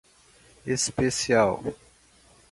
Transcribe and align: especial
especial 0.71 1.61